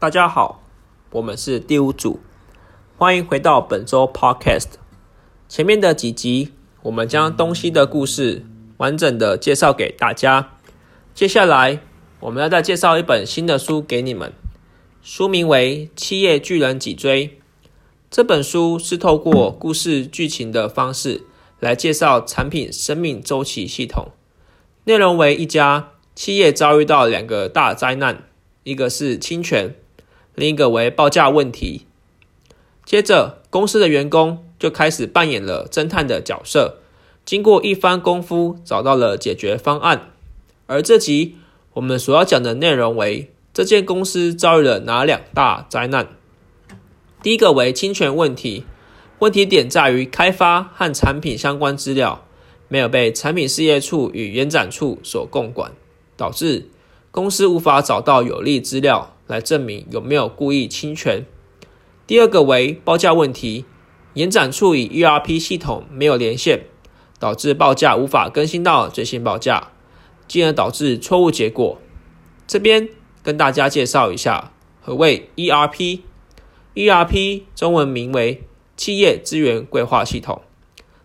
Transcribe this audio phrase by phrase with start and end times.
[0.00, 0.62] 大家好，
[1.10, 2.20] 我们是第五组，
[2.96, 4.68] 欢迎回到本周 Podcast。
[5.46, 8.46] 前面的几集，我们将东西的故事
[8.78, 10.52] 完整的介绍给大家。
[11.12, 11.80] 接下来，
[12.20, 14.32] 我们要再介绍一本新的书给你们，
[15.02, 17.28] 书名为《七叶巨人脊椎》。
[18.10, 21.24] 这本书是透过故事剧情的方式
[21.58, 24.12] 来介绍产品生命周期系统，
[24.84, 28.24] 内容为一家企业遭遇到两个大灾难，
[28.62, 29.74] 一个是侵权。
[30.34, 31.86] 另一个为报价问题。
[32.84, 36.78] 接着，公司的员工就开始扮演了侦探的角色，
[37.24, 40.10] 经过一番功夫，找到了解决方案。
[40.66, 41.36] 而这集
[41.74, 46.08] 我们所要讲的内容为：这间公司遭遇了哪两大灾难？
[47.22, 48.64] 第一个为侵权问题，
[49.18, 52.24] 问题点在于开发和产品相关资料
[52.68, 55.72] 没有被产品事业处与延展处所共管，
[56.16, 56.68] 导致
[57.10, 59.14] 公司无法找到有利资料。
[59.30, 61.24] 来证明有没有故意侵权。
[62.04, 63.64] 第二个为报价问题，
[64.14, 66.64] 延展处与 ERP 系统没有连线，
[67.20, 69.70] 导致报价无法更新到最新报价，
[70.26, 71.78] 进而导致错误结果。
[72.48, 72.88] 这边
[73.22, 76.00] 跟大家介绍一下何谓 ERP。
[76.74, 78.42] ERP 中文名为
[78.76, 80.42] 企业资源规划系统，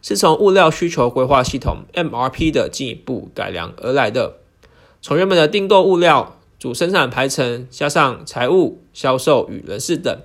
[0.00, 4.38] 是从物料需求规划系统 MRP 的进一步改良而来的，
[5.00, 6.38] 从原本的订购物料。
[6.62, 10.16] 主生产排程加上财务、销售与人事等，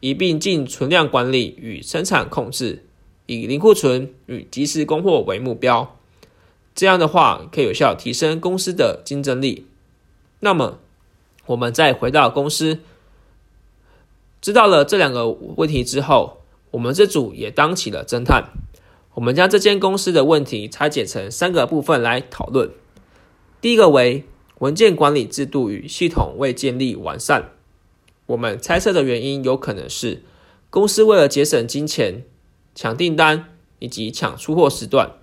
[0.00, 2.84] 一并进存量管理与生产控制，
[3.24, 5.96] 以零库存与及时供货为目标。
[6.74, 9.66] 这样的话，可以有效提升公司的竞争力。
[10.40, 10.78] 那么，
[11.46, 12.80] 我们再回到公司，
[14.42, 18.50] 知道了这两个问题之后，我们这组也当起了侦探。
[19.14, 22.70] 我们将这间公司的问题拆解成三个部分来讨论。
[23.62, 24.24] 第一个为。
[24.62, 27.50] 文件管理制度与系统未建立完善，
[28.26, 30.22] 我们猜测的原因有可能是
[30.70, 32.22] 公司为了节省金钱、
[32.72, 35.14] 抢订单以及抢出货时段，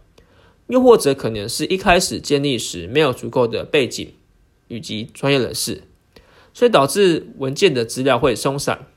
[0.67, 4.11] 又或者可能是一开始建立时没有足够的背景
[4.67, 5.83] 以及专业人士，
[6.53, 8.87] 所以导致文件的资料会松散。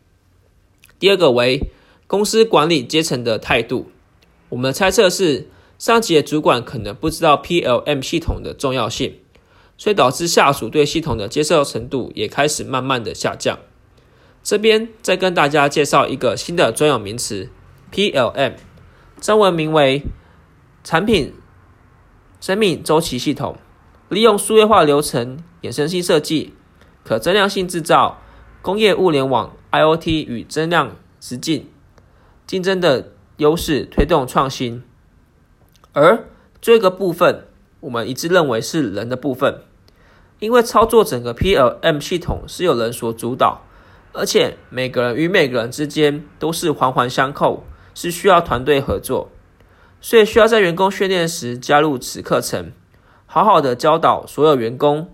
[0.98, 1.68] 第二个为
[2.08, 3.92] 公司管理阶层的态度，
[4.48, 5.46] 我们的猜测是
[5.78, 9.14] 上级的主管可能不知道 PLM 系统的重要性。
[9.76, 13.58] 所以导致下属对系统的接受程度也开始慢慢的下降。
[14.42, 17.48] 这边再跟大家介绍一个新的专有名词
[17.92, 18.54] ，PLM，
[19.20, 20.02] 中文名为
[20.82, 21.34] 产品
[22.40, 23.56] 生命周期系统，
[24.08, 26.54] 利用数位化流程、衍生性设计、
[27.04, 28.20] 可增量性制造、
[28.60, 31.68] 工业物联网、IOT 与增量实境
[32.46, 34.82] 竞争的优势，推动创新。
[35.92, 36.24] 而
[36.60, 37.46] 这个部分，
[37.82, 39.60] 我们一致认为是人的部分。
[40.40, 43.62] 因为操作整个 PLM 系统是有人所主导，
[44.12, 47.62] 而且每个人与每个人之间都是环环相扣，
[47.94, 49.30] 是需要团队合作，
[50.00, 52.72] 所以需要在员工训练时加入此课程，
[53.24, 55.08] 好好的教导所有员工。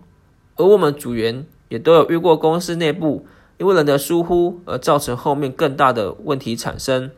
[0.57, 3.27] 而我们组员也都有遇过公司内部
[3.59, 7.11] 因为人的疏忽而造成后面更大的问题产生。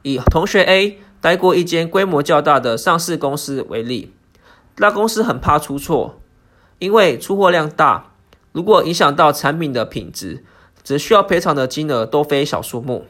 [0.00, 4.12] 以同学 A 待过一间规模较大的上市公司为例，
[4.78, 6.18] 那公司很怕出错。
[6.80, 8.14] 因为出货量大，
[8.50, 10.42] 如果影响到产品的品质，
[10.82, 13.06] 则需要赔偿的金额都非小数目。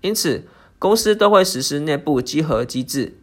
[0.00, 0.48] 因此，
[0.80, 3.16] 公司都会实施内部稽核机制，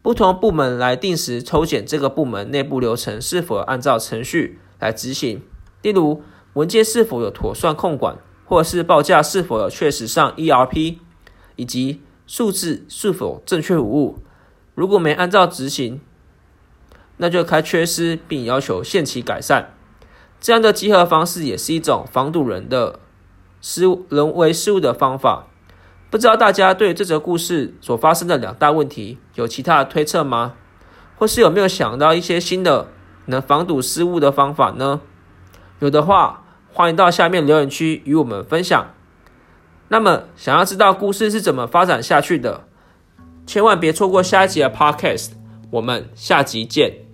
[0.00, 5.42] 不同部门来定时抽检这个部门内部流程是否按照程序来执行。
[5.82, 6.22] 例如，
[6.54, 10.96] 文件是否有妥善控管，或是报价是否有确实上 ERP，
[11.56, 14.18] 以及数字是否正确无误。
[14.74, 16.00] 如果没按照执行，
[17.16, 19.74] 那就开缺失，并要求限期改善。
[20.38, 23.00] 这样的集合方式也是一种防堵人的
[23.62, 25.46] 失误、人为失误的方法。
[26.10, 30.54] 不知道大家对这则故事所发生的两大问题有其他的推测吗？
[31.16, 32.88] 或是有没有想到一些新的
[33.24, 35.00] 能防堵失误的方法呢？
[35.80, 36.44] 有的话，
[36.74, 38.90] 欢迎到下面留言区与我们分享。
[39.88, 42.64] 那么，想要知道故事是怎么发展下去的，
[43.46, 45.30] 千万别错过下一集的 Podcast。
[45.70, 47.07] 我们下集见。